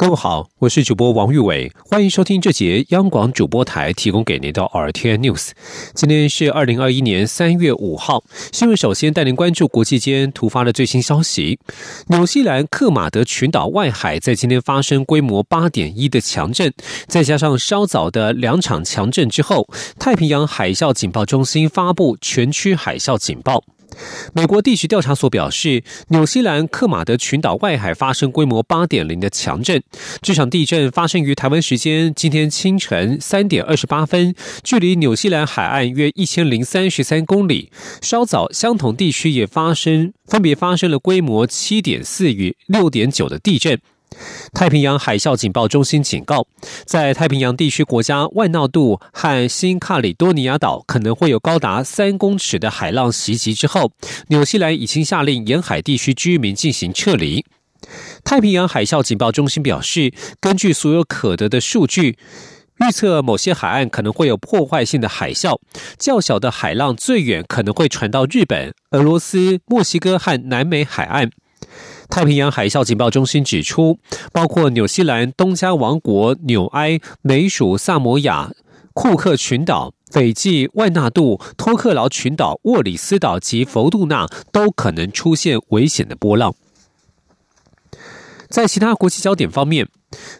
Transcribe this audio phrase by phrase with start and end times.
[0.00, 5.50] 各位好，我是主播王玉伟，欢迎收听这节央广主播台提供给您的 RTN News。
[5.92, 11.58] 今天是二零二一年三月五号，新闻首先带您关注国际间突发的最新消息。
[12.06, 16.72] 纽西兰克马德群岛外海在今天发生规模八点一的强震，
[17.06, 23.62] 再加上稍早的两场强震之后，太平洋海啸警报中心发布全区海啸警报。
[24.34, 29.82] 美国地质调查所表示，纽西兰克马德群岛外海发生规模八点零的强震。
[30.20, 37.70] 这场地震发生于台湾时间今天清晨三点二十八分，距离纽西兰海岸约一千零三十三公里。
[38.00, 43.80] 稍早，相同地区也发生，分别发生了规模七点四与六点九的地震。
[44.52, 46.46] 太平洋海啸警报中心警告，
[46.84, 53.92] 在太平洋地区国家万纳度和新卡里多尼亚岛可能会有高达三公尺的海浪袭击之后，
[54.28, 57.44] 纽西兰已经下令沿海地区居民进行撤离。
[58.22, 62.18] 太平洋海啸警报中心表示，根据所有可得的数据，
[62.76, 65.58] 预测某些海岸可能会有破坏性的海啸，
[65.98, 71.30] 较小的海浪最远可能会传到日本、俄罗斯、墨西哥和南美海岸。
[72.10, 73.98] 太平洋海啸警报中心指出，
[74.32, 78.50] 包括纽西兰东加王国、纽埃、美属萨摩亚、
[78.92, 86.52] 库克群岛、斐济、万纳度、托克劳群岛、沃里斯岛及佛杜纳都可能出现危险的波浪。
[88.50, 89.88] 在其他国际焦点方面。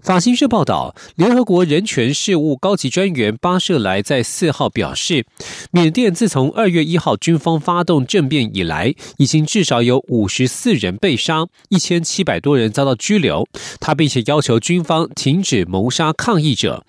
[0.03, 5.25] 法新社报道，联合国人权事务高级专员巴舍莱在四号表示，
[5.71, 13.47] 缅甸自从二月一号军方发动政变以来，已经至少有五十四人被杀，一千七百多人遭到拘留。
[13.79, 16.85] 他并且要求军方停止谋杀抗议者。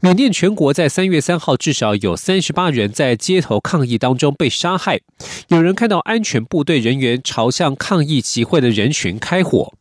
[0.00, 5.00] 缅甸全国在三月三号至少有三十八人在街头抗议当中被杀害，
[5.48, 9.74] 有人看到安全部队人员朝向抗议集会的人群开火。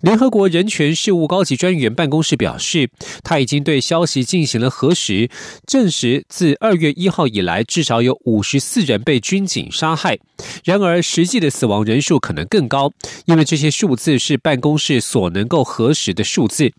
[0.00, 2.90] 联合国人权事务高级专员办公室表示，
[3.22, 5.28] 他已经对消息进行了核实，
[5.66, 10.18] 证实自二月一号以来，至少有五十四人被军警杀害。
[10.64, 12.92] 然而，实际的死亡人数可能更高，
[13.26, 16.72] 因为这些数字是办公室所能够核实的数字。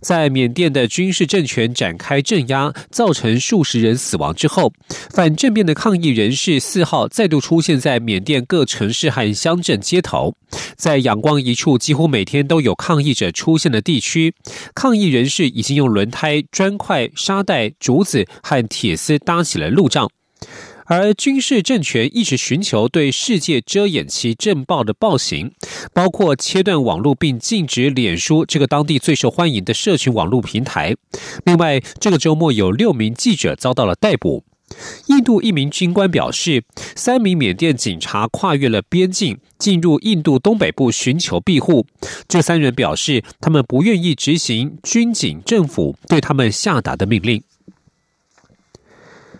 [0.00, 4.72] 在缅甸的军事政权展开镇压，造成数十人死亡之后，
[5.10, 10.34] 反政变的抗议人士四号再度出现在缅甸各城市和乡镇街头。
[10.76, 14.34] 在仰光一处几乎每天都有抗议者出现的地区，
[14.74, 20.08] 抗议人士已经用轮胎、砖块、沙袋、竹子和铁丝搭起了路障。
[20.88, 25.52] 而军事政权一直寻求对世界遮掩其政报的暴行，
[25.92, 30.96] 包括切断网络并禁止脸书这个当地最受欢迎的社群网络平台。
[31.44, 34.44] 另外，这个周末有六名记者遭到了逮捕。
[35.06, 36.62] 印度一名军官表示，
[36.94, 41.86] 三名缅甸警察跨越了边境，进入印度东北部寻求庇护。
[42.26, 47.42] 这三人表示，他们不愿意执行军警政府对他们下达的命令。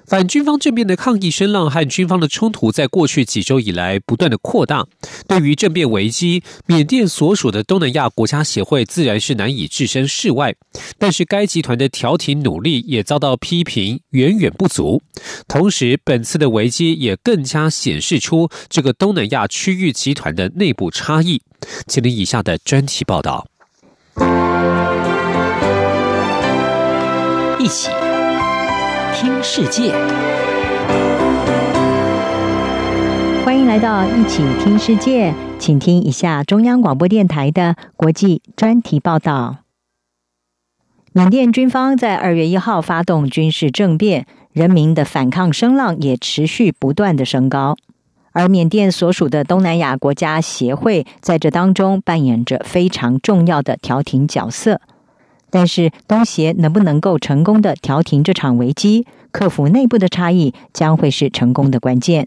[0.09, 4.87] 反军方政变的抗议声浪和军方的冲突，在过去几周以来不断的扩大。
[5.27, 10.55] 对于政变危机，缅甸所属的东南亚国家协会自然是难以置身事外。
[10.97, 15.03] 但是，该集团的调停努力也遭到批评，远远不足。
[15.47, 21.43] 同时，本次的危机也更加显示出这个东南亚区域集团的内部差异。
[21.87, 23.47] 请听以下的专题报道。
[27.61, 27.91] 一起。
[29.21, 29.91] 听世界，
[33.45, 39.57] 欢迎来到一起听世界，请听一下中央广播电台的国际专题报道。
[41.13, 47.77] 缅甸军方在二月一号发动军事政变，人民的反抗声浪也持续不断的升高，
[48.31, 54.81] 而缅甸所属的东南亚国家协会在这当中扮演着非常重要的调停角色。
[55.51, 62.27] 但是，东协能不能够成功的调停这场危机，克服内部的差异，将会是成功的关键。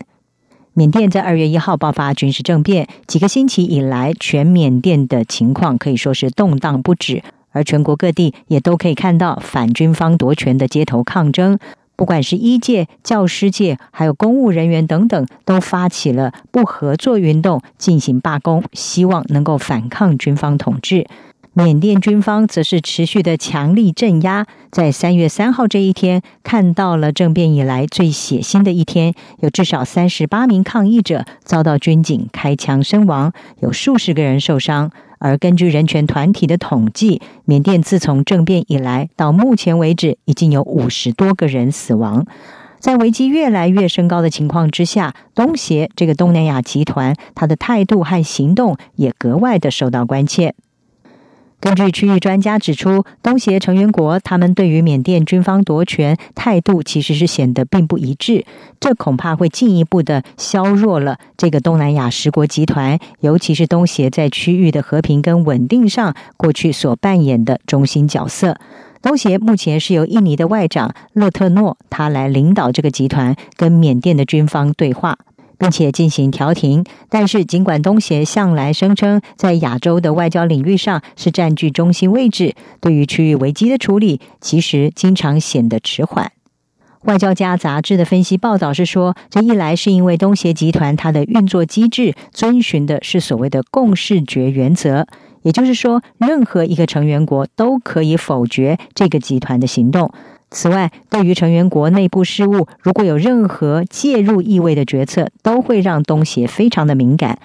[0.73, 7.21] 缅甸在二月一号爆发军事政变，几个星期以来，全缅甸的情况可以说是动荡不止，
[7.51, 11.59] 而全国各地也都可以看到反军方夺权的街头抗争。
[11.97, 21.06] 不管是医界、教师界，还有公务人员等等，都发起了不合作运动，进行罢工，希望能够反抗军方统治。
[21.53, 34.92] 缅甸军方则是持续的强力镇压，在三月三号这一天，看到了政变以来最血腥的一天，有至少三十八名抗议者遭到军警开枪身亡，有数十个人受伤。
[35.19, 42.25] 而根据人权团体的统计，缅甸自从政变以来到目前为止，已经有五十多个人死亡。
[42.80, 50.56] 在危机越来越升高的情况之下，东协这个东南亚集团，它的态度和行动也格外的受到关切。
[51.61, 58.43] 根据区域专家指出，东协成员国他们对于缅甸军方夺权态度其实是显得并不一致，
[58.79, 68.57] 这恐怕会进一步的削弱了这个东南亚十国集团，尤其是东协在区域的和平跟稳定上过去所扮演的中心角色。
[69.03, 75.19] 东协目前是由印尼的外长勒特诺他来领导这个集团，跟缅甸的军方对话。
[75.61, 86.31] 并且进行调停，但是尽管东协向来声称在亚洲的外交领域上是占据中心位置，对于区域危机的处理其实经常显得迟缓。
[87.03, 95.05] 外交家杂志的分析报道是说，这一来是因为东协集团它的运作机制遵循的是所谓的共视觉原则，
[95.43, 100.11] 也就是说，任何一个成员国都可以否决这个集团的行动。
[100.51, 107.39] 此外，对于成员国内部事务，如果有任何介入意味的决策，都会让东协非常的敏感。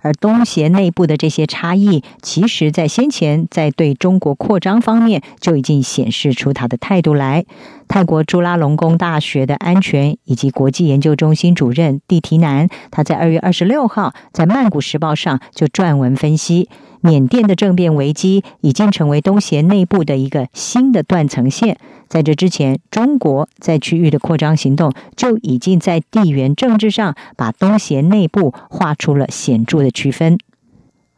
[0.00, 7.44] 而东协内部的这些差异，其实在先前在对中国扩张方面就已经显示出他的态度来。
[7.90, 16.68] 泰国朱拉隆功大学的安全以及国际研究中心主任蒂提南，他在二月二十六号在《曼谷时报》上就撰文分析，
[17.00, 21.78] 缅甸的政变危机已经成为东协内部的一个新的断层线。
[22.06, 30.38] 在这之前，中国在区域的扩张行动就已经在地缘政治上把东协内部画出了显著的区分。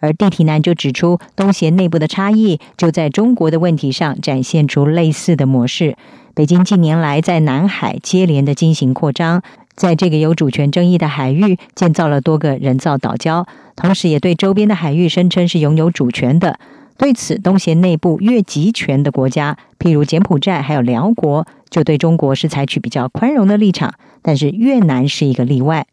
[0.03, 5.97] 而地提南就指出，东协内部的差异就在中国的问题上展现出类似的模式。
[6.35, 9.43] 北京近年来在南海接连的进行扩张，
[9.77, 13.47] 在这个有主权争议的海域建造了多个人造岛礁，
[13.77, 16.59] 同时也对周边的海域声称是拥有主权的。
[16.99, 25.87] 对此，东协内部越集权的国家，譬如柬埔寨还有辽国，就对中国是采取比较宽容的立场，但是越南是一个例外。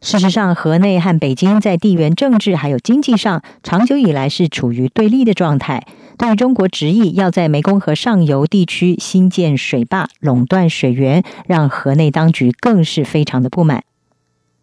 [0.00, 5.84] 事实上，河内和北京在地缘政治还有经济上，长久以来是处于对立的状态。
[6.16, 13.82] 对于中国执意要在湄公河上游地区新建水坝、垄断水源，让河内当局更是非常的不满。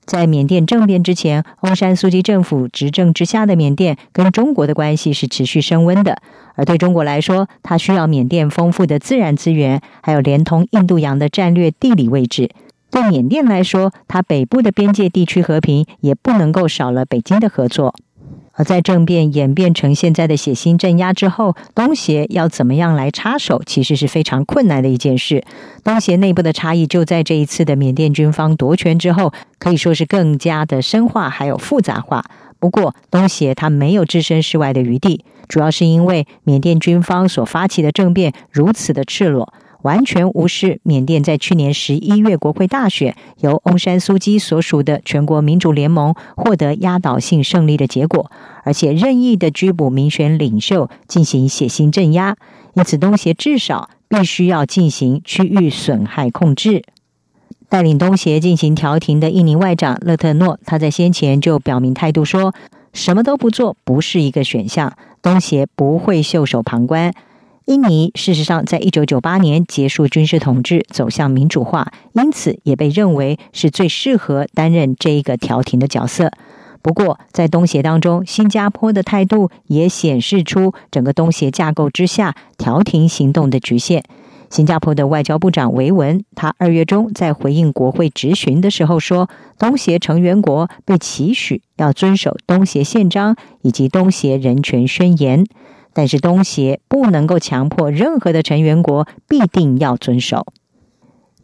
[0.05, 6.21] 在缅甸政变之前，翁山苏姬政府执政之下的缅甸跟中国的关系是持续升温的。
[6.55, 12.49] 而对中国来说，它需要缅甸丰富的自然资源，还有连通印度洋的战略地理位置。
[12.93, 17.95] 对缅甸来说，它北部的边界地区和平也不能够少了北京的合作。
[18.51, 25.43] 而在政变演变成现在的血腥镇压之后，东协要怎么样来插手，其实是非常困难的一件事。
[25.83, 32.23] 东协内部的差异就在这一次的缅甸军方夺权之后，可以说是更加的深化还有复杂化。
[32.59, 39.51] 不过，东协它没有置身事外的余地，主要是因为缅甸军方所发起的政变如此的赤裸。
[39.83, 48.31] 完全无视缅甸在去年十一月国会大选由翁山苏基所属的全国民主联盟获得压倒性胜利的结果，
[48.63, 52.35] 而且任意的拘捕民选领袖进行血腥镇压，
[52.73, 56.83] 因此东协至少必须要进行区域损害控制。
[57.69, 62.53] 带领东协进行调停的印尼外长勒特诺，他在先前就表明态度说，
[62.93, 67.13] 什么都不做不是一个选项，东协不会袖手旁观。
[67.65, 76.31] 印尼事实上在一九九八年结束军事统治，走向民主化，因此也被认为是最适合担任这一个调停的角色。
[76.81, 84.03] 不过，在东协当中，新加坡的态度也显示出整个东协架构之下调停行动的局限。
[84.49, 95.45] 新加坡的外交部长维文，他二月中在回应国会质询的时候说，东协成员国被期许要遵守东协宪章以及东协人权宣言。
[95.93, 100.45] 但是东协不能够强迫任何的成员国必定要遵守。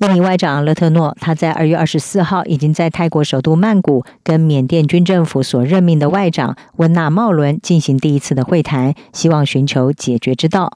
[0.01, 10.71] 印尼外长勒特诺他在二月二十四号已经在泰国首都曼谷跟缅甸军政府所任命的外长温纳茂伦进行第一次的会谈，希望寻求解决之道。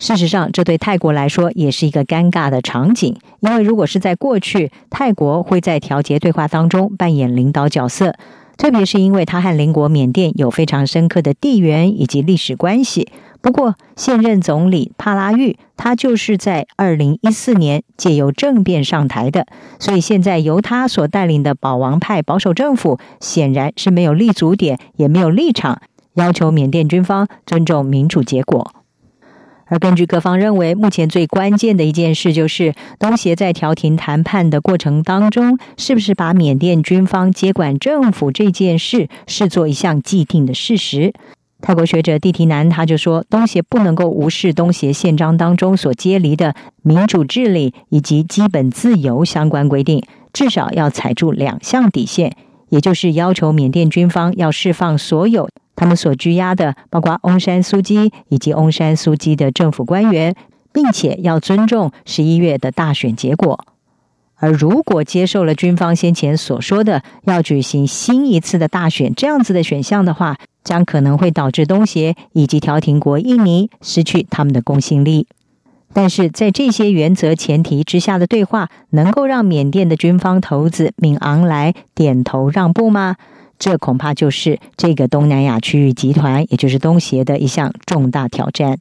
[0.00, 8.16] 事实上，这对泰国来说也是一个尴尬的场景，因为如果是在过去，泰国会在调节对话当中扮演领导角色。
[8.56, 13.08] 特别是因为他和邻国缅甸有非常深刻的地缘以及历史关系。
[13.40, 19.46] 不过，现任总理帕拉育他就是在二零一四年借由政变上台的，
[19.80, 25.82] 所以现在由他所带领的保王派保守政府显然是没有立足点，也没有立场，
[26.14, 28.72] 要求缅甸军方尊重民主结果。
[29.72, 41.14] 而根据各方认为，目前最关键的一件事就是，东协在调停谈判的过程当中，是不是把缅甸军方接管政府这件事视作一项既定的事实？
[41.62, 52.36] 泰国学者蒂提南他就说，东协不能够无视东协宪章当中所接离的民主治理以及基本自由相关规定，至少要踩住两项底线，
[52.68, 55.48] 也就是要求缅甸军方要释放所有。
[55.74, 60.34] 他们所拘押的，包括翁山苏基以及翁山苏基的政府官员，
[60.72, 63.64] 并且要尊重十一月的大选结果。
[64.36, 75.28] 而如果接受了军方先前所说的要举行新一次的大选这样子的选项的话，将可能会导致东协以及调停国印尼失去他们的公信力。
[75.94, 83.16] 但是在这些原则前提之下的对话，能够让缅甸的军方头子敏昂莱点头让步吗？
[83.62, 88.76] 这恐怕就是这个东南亚区域集团，也就是东协的一项重大挑战。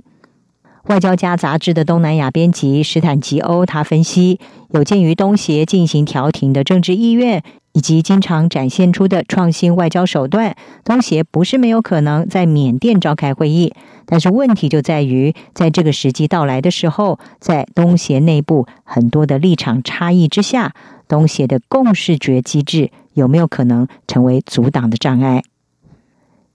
[0.86, 4.40] 外交家杂志的东南亚编辑史坦吉欧他分析，
[4.72, 13.76] 有鉴于东协进行调停的政治意愿，以及经常展现出的创新外交手段，东协不是没有可能在缅甸召开会议。
[14.08, 20.74] 但是问题就在于，在这个时机到来的时候，在东协内部很多的立场差异之下，
[21.08, 22.90] 东协的共识决机制。
[23.14, 25.44] 有没有可能成为阻挡的障碍？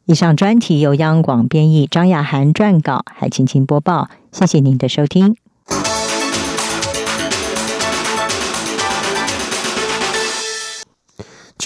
[0.04, 4.08] 以上专题由央广编译，张雅涵撰稿，海青青播报。
[4.30, 5.36] 谢谢您的收听。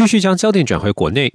[0.01, 1.35] 继续将焦点转回国内，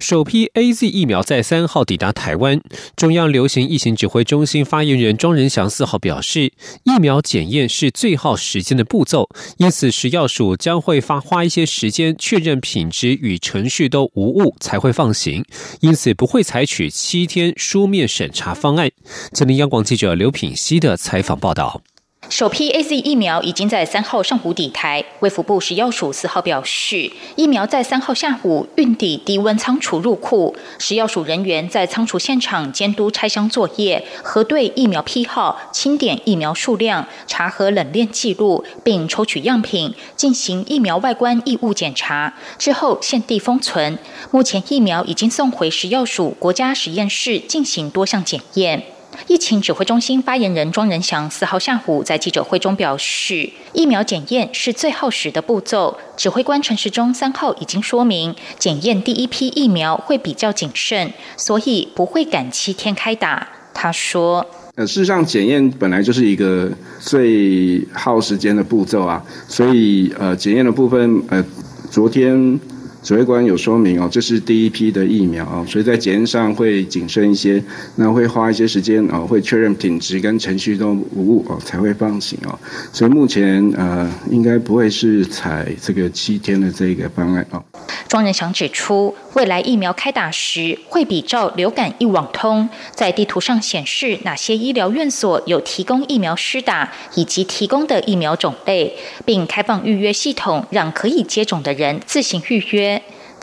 [0.00, 2.60] 首批 A Z 疫苗在三号抵达台湾。
[2.94, 6.52] 中央流行疫情指挥中心发言人庄仁祥四号表示，
[6.84, 15.44] 疫苗检验是最耗时间的步骤，因此食药署将会发花一些时间确认品质与程序都无误才会放行，
[15.80, 18.88] 因此不会采取七天书面审查方案。
[19.32, 21.82] 吉林央广记者刘品希的采访报道。
[22.30, 25.04] 首批 A Z 疫苗已经在三号上午抵台。
[25.20, 43.98] 卫福部食药署四号表示，疫苗在三号下午运抵低温仓储入库，食药署人员在仓储现场监督拆箱作业，核对疫苗批号、清点疫苗数量、查核冷链记录，并抽取样品进行疫苗外观异物检查，之后现地封存。
[44.30, 48.82] 目前疫苗已经送回食药署国家实验室进行多项检验。
[49.26, 55.96] 疫情指挥中心发言人庄仁祥四号下午在记者会中表示，疫苗检验是最耗时的步骤。
[56.16, 63.48] 指挥官陈时中三号已经说明，检验第一批疫苗会比较谨慎，所以不会赶七天开打。
[63.72, 71.44] 他说：“呃，事实上，检验本来就是一个最耗时间的步骤啊，所以呃，检验的部分，呃，
[71.90, 72.58] 昨天。”
[73.04, 77.62] 指挥官有说明哦，这是第一批的疫苗哦，所以在检验上会谨慎一些，
[77.96, 82.58] 那会花一些时间哦，会确认品质跟程序都无误哦，才会放行哦。
[82.94, 87.62] 所以目前呃，应该不会是采这个七天的这个方案哦。
[88.08, 98.96] 庄仁祥指出，未来疫苗开打时会比照流感一网通，在地图上显示哪些医疗院所有提供疫苗施打，以及提供的疫苗种类，
[99.26, 102.93] 并开放预约系统，让可以接种的人自行预约。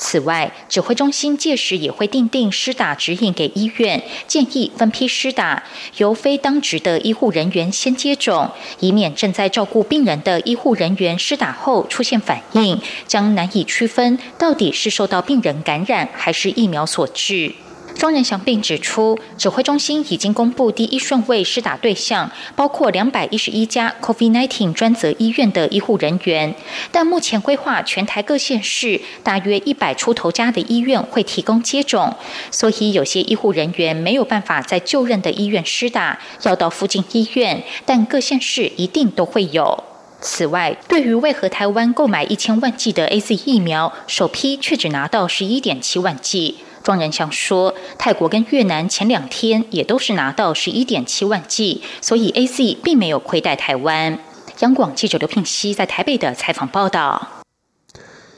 [0.04, 5.64] 此外，指挥中心届时也会定定施打指引给医院，建议分批施打，
[5.98, 17.54] 由非当值的医护人员先接种，以免正在照顾病人的医护人员施打后出现反应，将难以区分到底是受到病人感染还是疫苗所致。
[17.96, 26.56] 庄仁祥并指出，指挥中心已经公布第一顺位施打对象，包括两百一十一家 COVID-19 专责医院的医护人员，
[26.92, 32.16] 但目前规划全台各县市大约一百出头家的医院会提供接种，
[32.50, 39.84] 所以有些医护人员没有办法在就任的医院施打，要到附近医院，但各县市一定都会有。
[40.20, 46.58] 此外，对于为何台湾购买一千万剂的 A Z 疫苗，首批却只拿到十一点七万剂？
[46.84, 54.20] 庄仁祥说，泰国跟越南前两天也都是拿到十一点七万剂，所以 A Z 并没有亏待台湾。
[54.60, 57.44] 央广记者刘聘熙在台北的采访报道。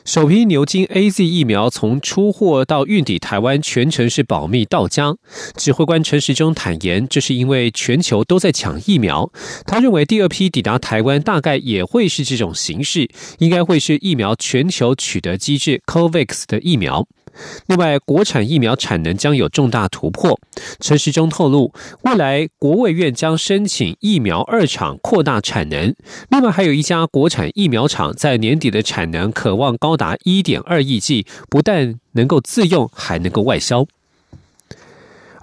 [0.05, 5.15] 首批牛津 A Z 疫苗从出货到运抵台湾，全程是保密到家。
[5.55, 9.31] 指挥官陈时中坦言，这是因为全球都在抢疫苗。
[9.65, 13.09] 他认为第二批抵达台湾大概也会是这种形式，
[13.39, 17.07] 应该会是疫苗全球取得机制 COVAX 的疫苗。
[17.67, 20.39] 另外，国产疫苗产能将有重大突破。
[20.79, 21.73] 陈时中透露，
[22.03, 25.93] 未来国卫院将申请疫苗二厂扩大产能。
[26.29, 33.85] 另外，还有一家国产疫苗厂在年底的产能渴望高达一点二亿剂，不但能够自用，还能够外销。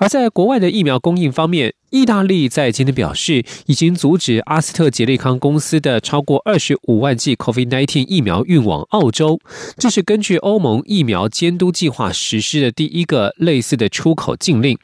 [0.00, 9.38] 而在国外的疫苗供应方面，意大利在今天表示，已经阻止阿斯特捷利康公司的超过二十五万剂 COVID-19 疫苗运往澳洲。
[9.76, 14.78] 这是根据欧盟疫苗监督计划实施的第一个类似的出口禁令。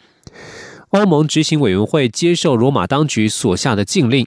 [0.91, 4.27] 欧盟执行委员会接受罗马当局所下的禁令。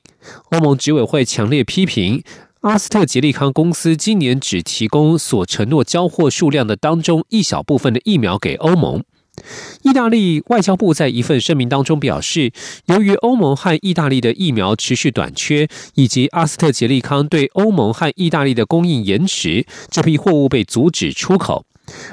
[0.49, 2.23] 欧盟执委会强烈批评
[2.61, 9.03] 阿斯特捷利康公司今年只提供所承诺交货数量的当中一小部分的疫苗给欧盟。
[9.83, 12.51] 意大利外交部在一份声明当中表示，
[12.85, 21.65] 由于欧盟和意大利的疫苗持续短缺，以及阿斯特捷利康对欧盟和意大利的供应延迟，这批货物被阻止出口。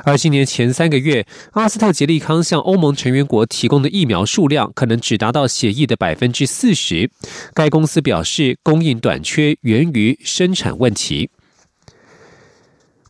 [0.05, 7.11] 而今年前三个月，阿斯特捷利康向欧盟成员国提供的疫苗数量可能只达到协议的百分之四十。
[7.53, 11.29] 该公司表示，供应短缺源于生产问题。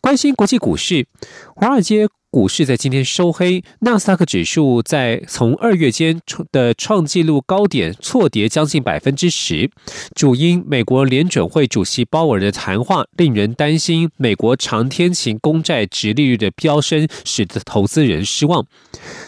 [0.01, 1.07] 关心国际股市，
[1.55, 2.09] 华尔街。
[2.29, 6.19] 股市在今天收黑，纳斯达克指数在从二月间
[6.51, 9.71] 的创纪录高点错跌将近百分之十，
[10.13, 18.65] 主因美国联准会主席鲍尔的谈话令人担心美国长天期公债直利率的飙升，使得投资人失望。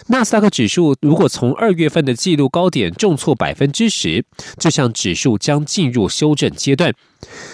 [0.08, 4.26] 纳斯达克指数如果从二月份的纪录高点重挫百分之十，
[4.58, 6.94] 这项指数将进入修正阶段。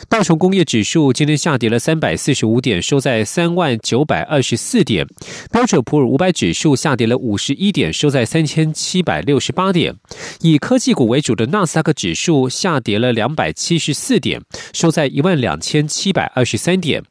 [0.08, 5.06] 道琼工业指数今天下跌了三百四十五点，收在三万九百二十四点。
[5.52, 9.96] 标准普尔五百指数下跌了五十一点，收在三千七百六十八点。
[10.42, 14.42] 以科技股为主的纳斯达克指数下跌了两百七十四点，
[14.74, 17.04] 收在一万两千七百二十三点。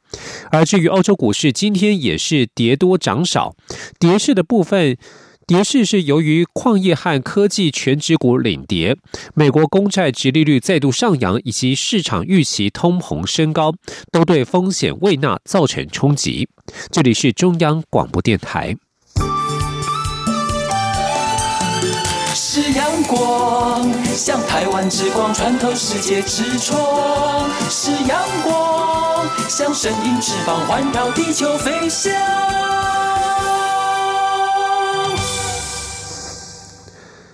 [0.51, 3.57] 而至于欧洲股市，今天也是跌多涨少，
[3.99, 4.97] 跌势的部分。
[5.47, 8.97] 跌势是由于矿业和科技全指股领跌，
[9.35, 13.75] 美国公债直利率再度上扬，以及市场预期通膨升高，
[14.11, 16.49] 都对风险未纳造成冲击。
[16.91, 18.75] 这里是中央广播电台。
[22.35, 32.64] 是阳光，像台湾之光穿透世界之窗；是阳光，像神鹰翅膀环绕地球飞翔。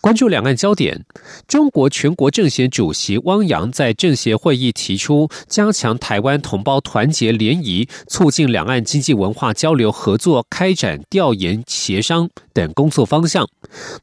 [0.00, 1.04] 关注两岸焦点，
[1.46, 13.46] 中国全国政协主席汪洋在政协会议提出加强台湾同胞团结联谊、促进两岸经济文化交流合作、开展调研协商等工作方向。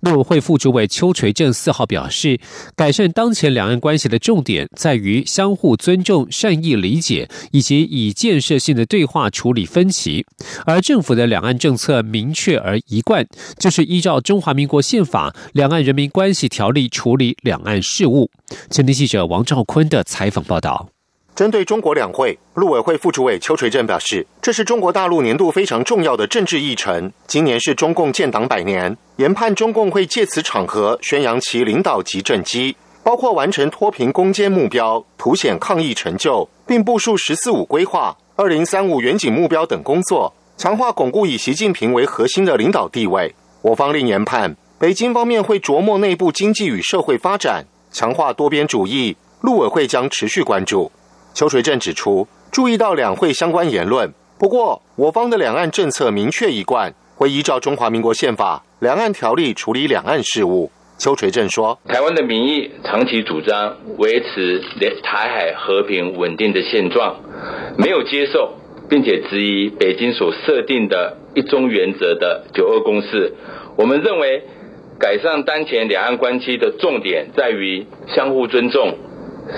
[0.02, 2.40] 陆委会副主委邱垂正四号表示，
[2.76, 10.26] 改善当前两岸关系的重点在于相互尊重、善意理解，以及以建设性的对话处理分歧。
[10.66, 13.26] 而政府的两岸政策明确而一贯，
[13.58, 15.34] 就是依照中华民国宪法。
[15.54, 18.32] 两岸人民关系条例处理两岸事务。
[18.72, 20.90] 前天记者王兆坤的采访报道。
[21.36, 27.12] 针对中国两会，陆委会副主委邱垂正表示，这是中国大陆年度非常重要的政治议程。
[27.28, 43.36] 今年是中共建党百年，研判中共会借此场合宣扬其领导及政绩，包括完成脱贫攻坚目标、凸显抗疫成就，并部署“十四五”规划、二零三五远景目标等工作，强化巩固以习近平为核心的领导地位。
[43.62, 44.56] 我方另研判。
[44.84, 49.16] 北京方面会琢磨内部经济与社会发展，强化多边主义。
[49.42, 50.92] 陆委会将持续关注。
[51.34, 60.70] 邱垂正指出，注意到两会相关言论，不过我方的两岸政策明确一贯，会依照中华民国宪法、两岸条例处理两岸事务。
[60.98, 64.62] 邱垂正说：“台湾的民意长期主张维持
[65.02, 67.22] 台海和平稳定的现状，
[67.78, 68.56] 没有接受
[68.90, 73.34] 并且质疑北京所设定的一中原则的九二共识。
[73.78, 74.44] 我们认为。”
[75.00, 78.98] 改善当前两岸关系的重点在于相互尊重、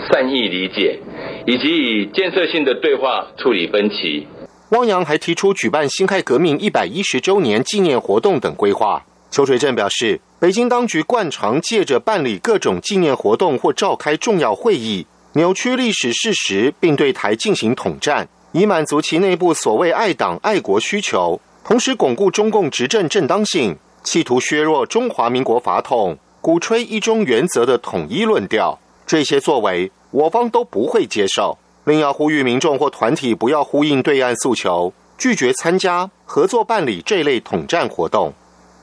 [0.09, 0.99] 善意理解，
[1.45, 4.27] 以及以建设性的对话处理分歧。
[4.69, 9.03] 汪洋还提出举办辛亥革命一百一十周年纪念活动等规划。
[9.29, 23.77] 邱垂正表示，北京当局惯常借着办理各种纪念活动或召开重要会议，扭曲历史事实，并对台进行统战，以满足其内部所谓爱党爱国需求，同时巩固中共执政正当性。
[24.05, 31.57] 企图削弱中华民国法统，鼓吹一中原则的统一论调，这些作为我方都不会接受。
[31.85, 38.31] 另要呼吁民众或团体不要呼应对岸诉求，拒绝参加合作办理这类统战活动。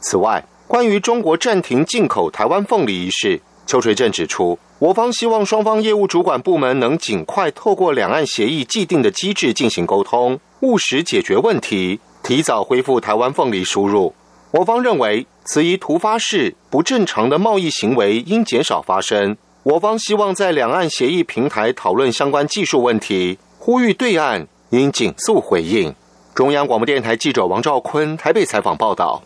[0.01, 14.13] 此外，关于中国暂停进口台湾凤梨一事，邱垂正指出，我方希望双方业务主管部门能尽快透过两岸协议既定的机制进行沟通，务实解决问题，提早恢复台湾凤梨输入。
[14.53, 19.37] 我方认为，此一突发事不正常的贸易行为应减少发生。
[19.63, 25.95] 我方希望在两岸协议平台讨论相关技术问题，呼吁对岸应紧速回应。
[26.35, 29.23] 中央广播电台记者王兆坤台北采访报道。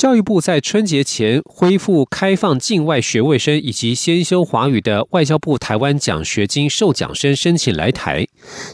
[0.00, 8.26] 教育部在春节前恢复开放境外学位生以及先修华语的外交部台湾奖学金受奖生申请来台。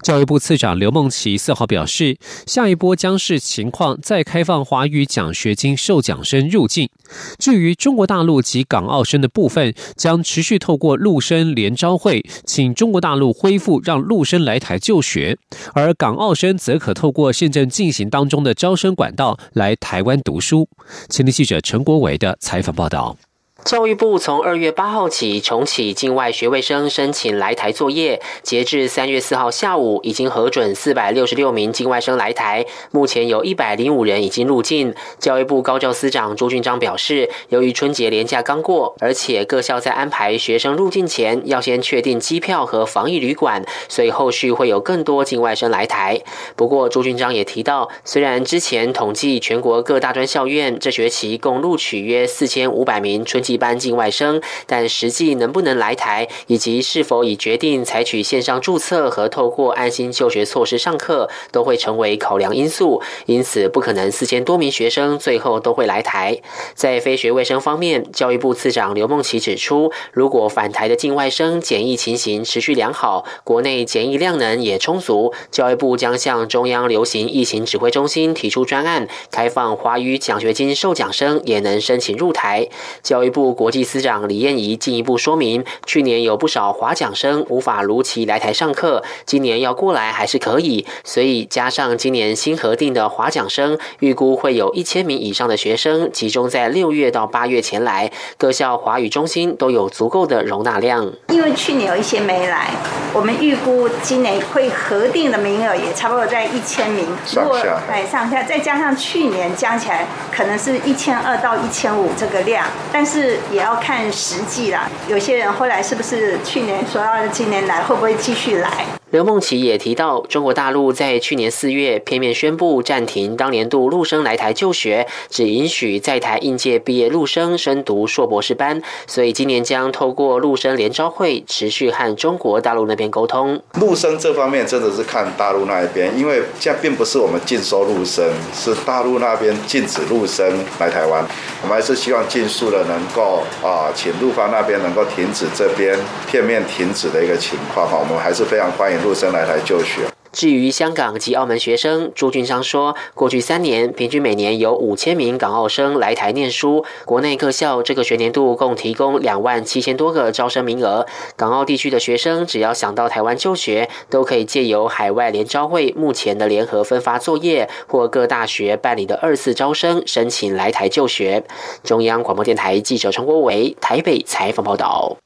[0.04, 6.88] 教育部次长刘梦琪四号表示，下一波将视情况再开放华语奖学金受奖生入境。
[7.38, 15.38] 至于中国大陆及港澳生的部分，将持续透过陆生联招会，请中国大陆恢复让陆生来台就学，
[15.74, 20.68] 而港澳生则可透过现正进行当中的招生管道来台湾读书。
[21.08, 23.16] 前天记者陈国伟的采访报道。
[23.64, 34.94] 教育部从二月八号起重启境外学位生申请来台作业，截至三月四号下午，已经核准四百六十六名境外生来台，目前有一百零五人已经入境。
[35.18, 46.20] 教育部高教司长朱俊章表示，由于春节连假刚过，而且各校在安排学生入境前要先确定机票和防疫旅馆，所以后续会有更多境外生来台。
[46.54, 53.55] 不过，朱俊章也提到，虽然之前统计全国各大专校院这学期共录取约四千五百名春季。
[53.56, 63.00] 一般境外生，但实际能不能来台，以及是否已决定采取线上注册和透过安心就学措施上课，都会成为考量因素。
[63.24, 66.38] 因此，不可能四千多名学生最后都会来台。
[66.74, 82.68] 在非学卫生方面，教育部次长刘梦琪指出，如果返台的境外生检疫情形持续良好，国内检疫量能也充足，教育部将向中央流行疫情指挥中心提出专案，开放华语奖学金受奖生也能申请入台。
[83.02, 83.56] 教育部。
[83.56, 101.12] 国际司长李燕仪进一步说明，去年有不少华奖生无法如期来台上课，今年要过来还是可以，所以加上今年新核定的华奖生，预估会有一千名以上的学生集中在六月到八月前来，各校华语中心都有足够的容纳量。
[101.28, 102.70] 因为去年有一些没来，
[103.14, 113.25] 我们预估今年会核定的名额也差不多在一千名上下，哎上下，再加上去年加起来可能是一千二到一千五这个量，但是。
[113.50, 118.84] 也要看实际啦，有些人后来是不是去年说要今年来，会不会继续来？
[119.10, 133.62] 刘梦琪也提到，中国大陆在去年四月片面宣布暂停当年度陆生来台就学，只允许在台应届毕业陆生升读硕博士班，所以今年将透过陆生联招会持续和中国大陆那边沟通。
[133.74, 140.44] 陆生这方面真的是看大陆那一边，因为现在并不是我们禁收陆生，是大陆那边禁止陆生
[140.80, 141.24] 来台湾。
[141.62, 148.95] 我们还是希望尽速的能够啊，请陆方那边能够停止这边片面停止的一个情况哈，我们还是非常欢迎。
[149.02, 150.02] 陆生来台就学。
[150.32, 156.84] 至于香港及澳门学生，朱俊章说，过去三年平均每年有五千名港澳生来台念书。
[157.06, 161.06] 国内各校这个学年度共提供两万七千多个招生名额。
[161.36, 171.44] 港澳地区的学生只要想到台湾就学，都可以借由海外联招会目前的联合分发作业，或各大学办理的二次招生申请来台就学。
[171.82, 175.16] 中央广播电台记者陈国维台北采访报道。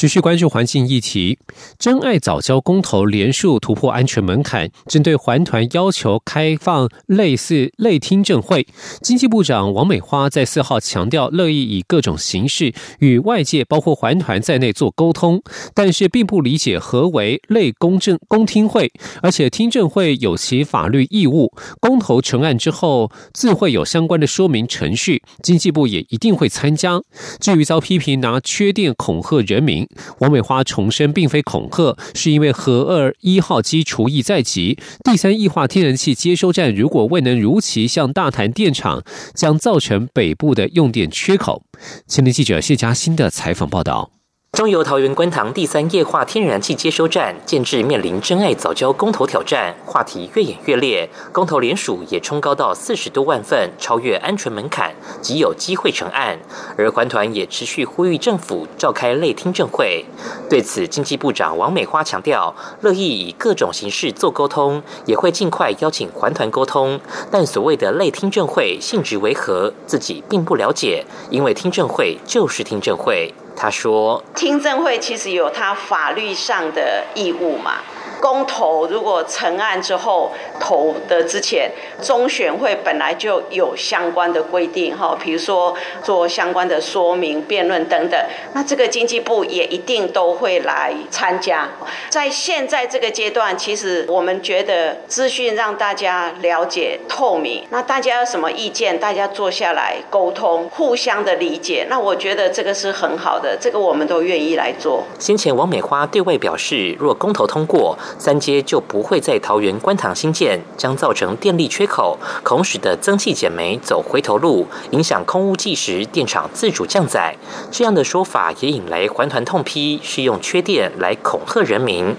[0.00, 1.38] 持续关注环境议题，
[1.78, 8.66] 真爱早教公投连数突破安全门槛，针对环团要求开放类似类听证会，
[9.02, 15.42] 经济部长王美花在四号强调，乐意以各种形式与外界，包括环团在内做沟通，
[15.74, 26.98] 但是并不理解何为类公证公听会，而且听证会有其法律义务，公投成案之后自会有相关的说明程序，经济部也一定会参加。
[27.38, 29.86] 至于遭批评拿缺电恐吓人民。
[30.18, 39.02] 王美花重申，并非恐吓，是因为核二一号机除役在即，第三液化天然气接收站如果未能如期向大潭电厂，
[39.34, 41.64] 将造成北部的用电缺口。
[42.06, 44.19] 前天记者谢佳欣的采访报道。
[44.60, 56.38] 中油桃园观塘第三液化天然气接收站建制面临真爱早交公投挑战，话题越演越烈，公投联署也冲高到四十多万份，超越安全门槛，极有机会成案。
[56.76, 60.04] 而环团也持续呼吁政府召开类听证会。
[60.50, 67.00] 对此，经济部长王美花强调，乐意以各种形式做沟通，也会尽快邀请环团沟通。
[67.30, 73.32] 但所谓的类听证会性质为何，自己并不了解，因为听证会就是听证会。
[73.62, 77.74] 他说：“听证会其实有他法律上的义务嘛。”
[78.20, 81.70] 公投如果成案之后投的之前，
[82.02, 88.20] 中选会本来就有相关的规定哈，比如说做相关的说明、辩论等等。
[88.52, 91.68] 那这个经济部也一定都会来参加。
[92.10, 101.86] 在现在这个阶段，其实我们觉得资讯让大家了解透明，那大家有什么意见，大家坐下来沟通，互相的理解。
[101.88, 105.04] 那我觉得这个是很好的，这个我们都愿意来做。
[105.18, 107.96] 先前王美花对外表示，若公投通过。
[108.18, 117.36] 三阶就不会在桃园观塘新建，将造成电力缺口，恐使得增气减煤走回头路，影响空污计时电厂自主降载。
[117.70, 122.14] 这样的说法也引来环团痛批，是用缺电来恐吓人民。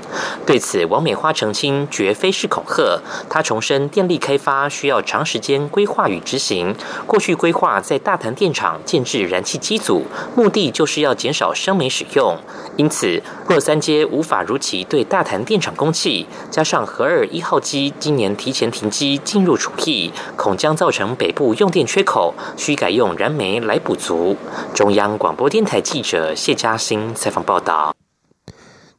[0.45, 3.01] 对此，王美花澄清，绝非是恐吓。
[3.29, 6.75] 她重申，电力开发需要长时间规划与执行。
[7.05, 10.03] 过去规划在大潭电厂建制燃气机组，
[10.35, 12.37] 目的就是要减少生煤使用。
[12.77, 24.37] 因此，若三阶无法如期对大潭电厂供气，加上核二一号机今年提前停机进入储气，恐将造成北部用电缺口，需改用燃煤来补足。
[24.75, 27.95] 中央广播电台记者谢嘉欣采访报道。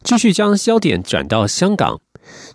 [0.02, 2.00] 继续将焦点转到香港。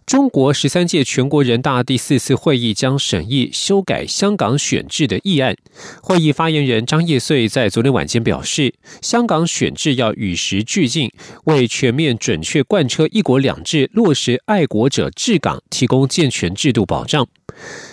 [0.06, 5.56] 中国十三届全国人大第四次会议将审议修改香港选制的议案。
[6.02, 11.12] 会议发言人张业穗在昨天晚间表示，香港选制要与时俱进，
[11.46, 17.28] 为全面准确贯彻“一国两制”、落实爱国者治港提供健全制度保障。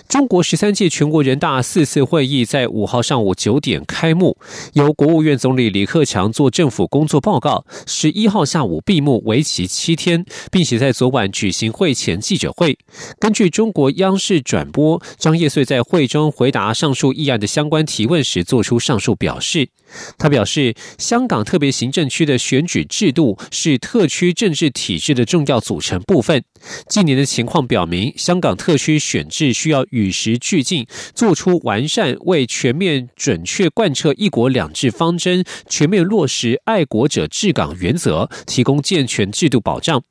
[0.09, 4.37] 中国十三届全国人大四次会议在五号上午九点开幕，
[4.75, 7.64] 由国务院总理李克强做政府工作报告。
[7.87, 12.79] 十一号下午闭幕，为期七天，并且在昨晚举行会前记者会。
[13.19, 19.69] 根据中国央视转播，张业遂在会中回答上述议案的相关提问时，作出上述表示。
[20.18, 26.42] 他表示，香港特别行政区的选举制度是特区政治体制的重要组成部分。
[26.88, 40.02] 近年的情况表明，香港特区选制需要与时俱进，做出完善，为全面准确贯彻“一国两制”方针，全面落实爱国者治港原则，提供健全制度保障。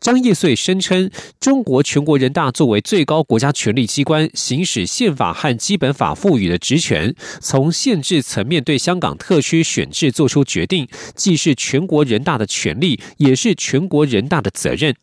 [0.00, 14.94] 张业遂声称，中国全国人大作为最高国家权力机关，行使宪法和基本法赋予的职权，从限制层面对香港特区选制作出决定，既是全国人大的权利，也是全国人大的责任。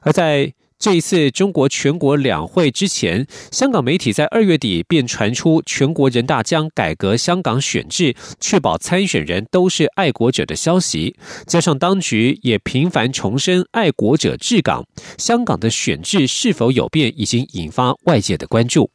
[0.00, 11.14] 而在这一次中国全国两会之前，香港媒体在二月底便传出全国人大将改革香港选制，确保参选人都是爱国者的消息。
[11.46, 14.84] 加上当局也频繁重申爱国者治港，
[15.16, 18.90] 香港的选制是否有变，已经引发外界的关注。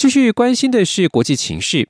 [0.00, 1.86] 继续关心的是国际情势。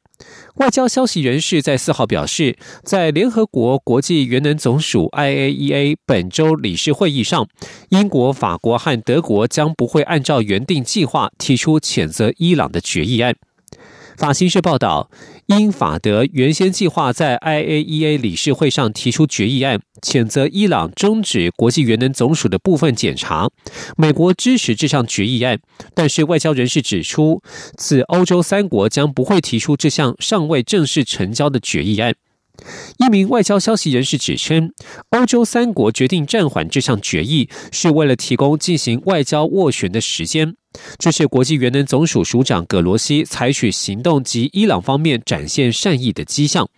[0.56, 7.46] 外交消息人士在四号表示，在联合国国际原能总署 （IAEA） 本周理事会议上，
[7.90, 13.36] 英国、法国和德国将不会按照原定计划提出谴责伊朗的决议案。
[14.16, 15.08] 法新社报道，
[15.58, 23.50] 英法德原先计划在 IAEA 理事会上提出决议案，谴责伊朗终止国际原能总署的部分检查。
[23.96, 25.58] 美国支持这项决议案，
[25.92, 27.42] 但是外交人士指出，
[27.76, 32.14] 此欧洲三国将不会提出这项尚未正式成交的决议案。
[32.98, 34.72] 一名外交消息人士指称，
[35.10, 40.54] 欧洲三国决定暂缓这项决议，是为了提供进行外交斡旋的时间。
[40.98, 46.68] 这是国际原能总署署长葛罗西采取行动及伊朗方面展现善意的迹象。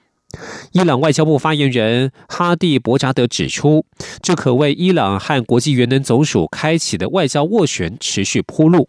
[0.73, 3.85] 伊朗外交部发言人哈蒂博扎德指出，
[4.23, 8.89] 这可为伊朗和国际原能总署开启的外交斡旋持续铺路。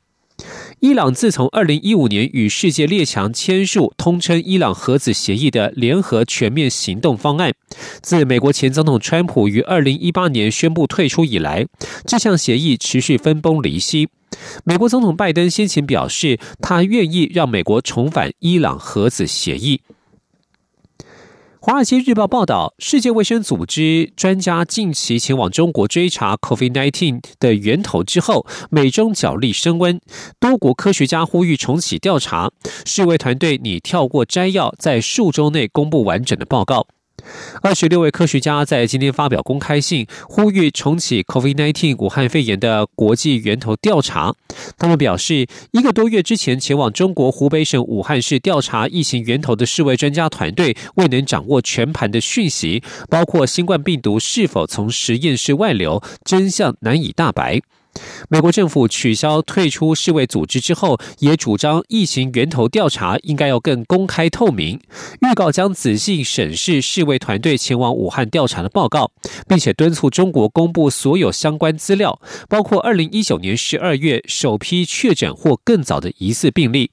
[0.84, 7.54] 伊朗自从二零一五年与世界列强签署通称伊朗核子协议的联合全面行动方案，
[8.02, 11.66] 自美国前总统川普于二零一八年宣布退出以来，
[12.06, 14.10] 这项协议持续分崩离析。
[14.66, 19.78] 美国总统拜登先前表示，他愿意让美国重返伊朗核子协议。
[21.66, 29.98] 《华尔街日报》报道，世界卫生组织专家近期前往中国追查 COVID-19 的源头之后，美中角力升温。
[30.42, 32.52] 多国科学家呼吁重启调查。
[32.86, 36.86] 世卫团队拟跳过摘要，在数周内公布完整的报告。
[37.62, 44.34] 二十六位科学家在今天发表公开信，呼吁重启 COVID-19 武汉肺炎的国际源头调查。
[44.78, 57.62] 他们表示，一个多月之前前往中国湖北省武汉市调查疫情源头的世卫专家团队未能掌握全盘的讯息，包括新冠病毒是否从实验室外流，真相难以大白。
[58.30, 64.80] 美国政府取消退出世卫组织之后，也主张疫情源头调查应该要更公开透明，
[65.22, 69.12] 预告将仔细审视世卫团队前往武汉调查的报告，
[69.48, 76.93] 并且敦促中国公布所有相关资料，包括二零一九年十二月首批确诊或更早的疑似病例。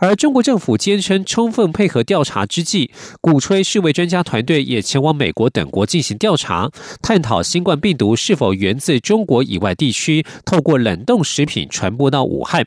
[0.00, 6.70] 而中国政府坚称充分配合调查之际，鼓吹世卫专家团队也前往美国等国进行调查，
[7.02, 12.66] 探讨新冠病毒是否源自中国以外地区，透过冷冻食品传播到武汉。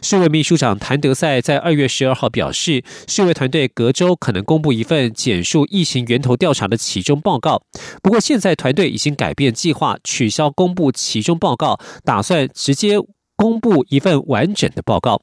[0.00, 7.60] 世卫秘书长谭德赛在二月十二号表示，世卫团队隔周可能公布一份简述疫情源头调查的其中报告。
[8.00, 12.98] 不过，现在团队已经改变计划，取消公布其中报告，打算直接
[13.36, 15.22] 公布一份完整的报告。